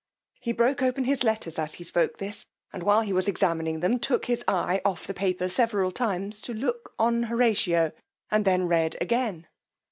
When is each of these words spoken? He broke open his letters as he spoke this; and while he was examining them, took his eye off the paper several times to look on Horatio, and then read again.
He 0.39 0.51
broke 0.51 0.81
open 0.81 1.03
his 1.03 1.23
letters 1.23 1.59
as 1.59 1.75
he 1.75 1.83
spoke 1.83 2.17
this; 2.17 2.43
and 2.73 2.81
while 2.81 3.01
he 3.01 3.13
was 3.13 3.27
examining 3.27 3.81
them, 3.81 3.99
took 3.99 4.25
his 4.25 4.43
eye 4.47 4.81
off 4.83 5.05
the 5.05 5.13
paper 5.13 5.47
several 5.47 5.91
times 5.91 6.41
to 6.41 6.55
look 6.55 6.95
on 6.97 7.21
Horatio, 7.29 7.91
and 8.31 8.43
then 8.43 8.67
read 8.67 8.97
again. 8.99 9.45